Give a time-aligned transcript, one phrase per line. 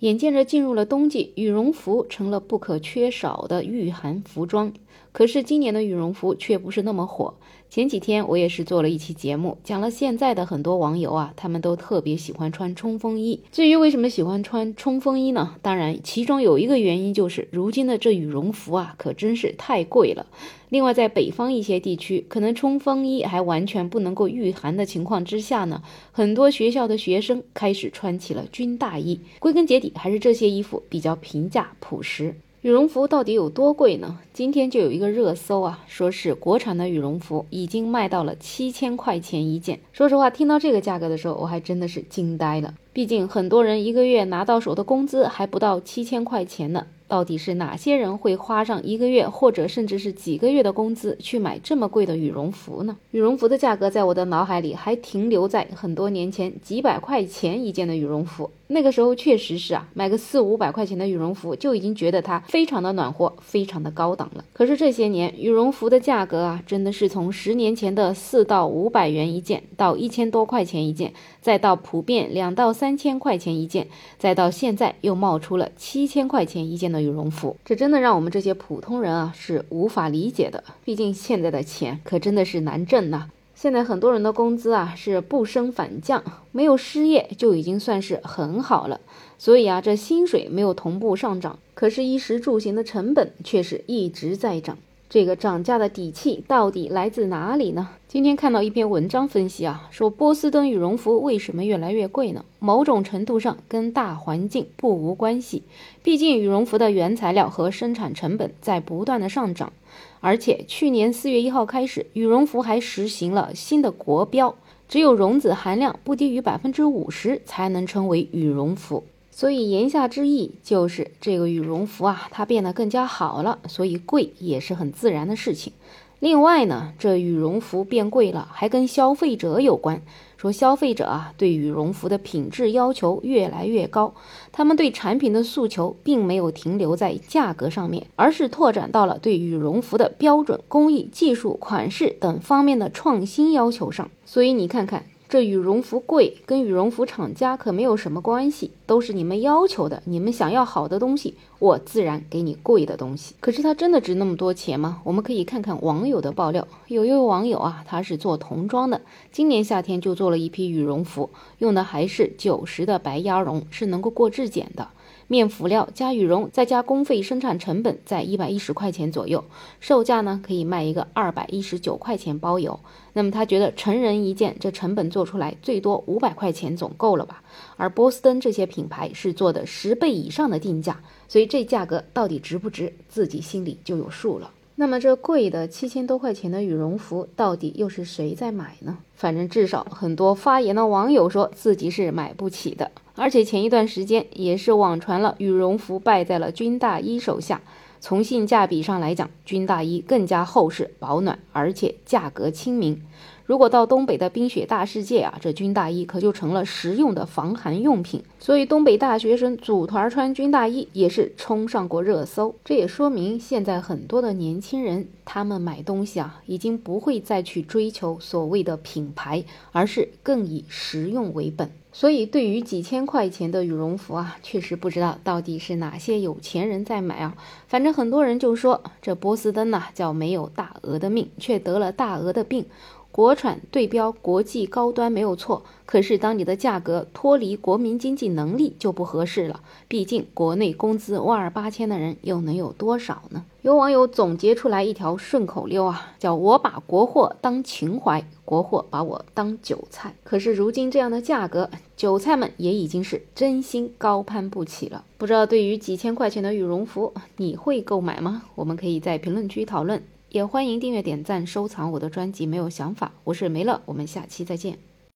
[0.00, 4.72] 眼见着进入了冬季，羽绒服成了不可缺少的御寒服装。
[5.16, 7.32] 可是今年的羽绒服却不是那么火。
[7.70, 13.40] 前几天我也是做了一期节目，讲了现在的很多网友啊，他们都特别喜欢穿冲锋衣。
[13.50, 15.56] 至于为什么喜欢穿冲锋衣呢？
[15.62, 20.26] 当然，其中有一个原因就是如今的这羽绒服啊，可真是太贵了。
[20.68, 29.18] 另外，在北方一些地区，可能冲锋衣还完全不能够御寒的情况之下呢，很多学校的学生开始穿起了军大衣。
[29.38, 32.36] 归根结底，还是这些衣服比较平价朴实。
[32.66, 34.18] 羽绒服到底有多贵呢？
[34.32, 39.78] 今天就有一个热搜啊，说是国产的羽绒服已经卖到了七千块钱一件。
[39.92, 42.74] 说实话，听到这个价格的时候，我还真的是惊呆了。
[42.92, 46.88] 毕竟很多人一个月拿到手的工资还不到七千块钱呢。
[47.08, 52.96] 到底是哪些人会花上一个月或者甚至是几个月的工资去买这么贵的羽绒服呢？
[53.12, 64.44] 羽绒服的价格在我的脑海里还停留在很多年前几百块钱一件的羽绒服，那个时候确实是啊，买个四五百块钱的羽绒服就已经觉得它非常的暖和，非常的高档了。
[64.52, 73.86] 可是这些年羽绒服的价格啊，真的是从十年前的四到五百元一件，到一千多块钱一件，再到普遍两到三千块钱一件，
[74.18, 76.95] 再到现在又冒出了七千块钱一件的。
[77.02, 80.62] 羽绒服，这真的让我们这些普通人啊是无法理解的。
[80.84, 83.30] 毕竟现在的钱可真的是难挣呐。
[83.54, 89.00] 现在很多人的工资啊是不升反降，没有失业就已经算是很好了。
[89.38, 94.76] 所以啊，这薪水没有同步上涨，可是衣食住行的成本却是一直在涨。
[95.08, 97.90] 这个涨价的底气到底来自哪里呢？
[98.08, 102.44] 今天看到一篇文章分析啊，说波司登羽绒服为什么越来越贵呢？
[102.58, 105.62] 某种程度上跟大环境不无关系。
[106.02, 109.72] 毕竟羽绒服的原材料和生产成本在不断的上涨，
[110.20, 114.56] 而且去年四月一号开始，羽绒服还实行了新的国标，
[114.88, 119.04] 只有绒子含量不低于百分之五十才能称为羽绒服。
[119.38, 125.74] 所以言下之意就是这个羽绒服啊，它变得更加好了，所以贵也是很自然的事情。
[126.20, 130.00] 另外呢，这羽绒服变贵了，还跟消费者有关。
[130.38, 134.14] 说消费者啊，对羽绒服的品质要求越来越高，
[134.52, 144.10] 他们对产品的诉求并没有停留在价格上面，而是拓展到了对羽绒服的标准、工艺、技术、款式等方面的创新要求上。
[144.24, 145.04] 所以你看看。
[145.28, 150.00] 这羽绒服贵，跟羽绒服厂家可没有什么关系，都是你们要求的。
[150.04, 153.34] 你们想要好的东西，我自然给你贵的东西。
[153.40, 155.00] 可是它真的值那么多钱吗？
[155.02, 156.68] 我们可以看看网友的爆料。
[156.86, 159.00] 有一位网友啊，他是做童装的，
[159.32, 164.88] 今年夏天就做了一批羽绒服，用的还是九十的白鸭绒，是能够过质检的。
[165.28, 169.44] 面辅料加羽绒，再加工费，生产成本在一百一十块钱左右，
[169.80, 172.78] 售价呢可以卖一个二百一十九块钱包邮。
[173.12, 177.42] 那么他觉得成人一件这成本做出来最多五百块钱总够了吧？
[177.76, 184.50] 而波司登这些品牌是做的十倍以上的定价，所以这价格到底值不值，自己心里就有数了。
[184.78, 188.98] 那么这贵的七千多块钱的羽绒服，到底又是谁在买呢？
[189.14, 192.90] 反正至少很多发言的网友说自己是买不起的。
[193.14, 197.60] 而且前一段时间也是网传了羽绒服败在了军大衣手下。
[197.98, 203.00] 从性价比上来讲，军大衣更加厚实、保暖，而且价格亲民。
[203.46, 208.20] 如果到东北的冰雪大世界啊，这军大衣可就成了实用的防寒用品。
[208.40, 212.52] 所以东北大学生组团穿军大衣也是冲上过热搜。
[212.64, 221.70] 这也说明现在很多的年轻人，他们买东西啊，已经不会再去追求所谓的品牌，而是更以实用为本。
[221.98, 227.34] 所以对于几千块钱的羽绒服啊，确实不知道到底是哪些有钱人在买啊。
[227.68, 232.66] 反正很多人就说，这波司登呐叫没有大额的命，却得了大额的病。
[233.10, 239.60] 国产对标国际高端没有错，可是当你的价格脱离国民经济能力就不合适了。
[239.88, 243.42] 毕竟国内工资万儿八千的人又能有多少呢？
[243.62, 250.14] 有网友总结出来一条顺口溜啊，叫我把国货当情怀，国货把我当韭菜。
[250.24, 255.04] 可是如今这样的价格，韭菜们也已经是真心高攀不起了。
[255.18, 258.44] 不知道对于几千块钱的羽绒服，你会购买吗？
[258.54, 260.02] 我们可以在评论区讨论。
[260.30, 262.46] 也欢迎订阅、点赞、收藏我的专辑。
[262.46, 264.95] 没有想法，我是梅乐，我们下期再见。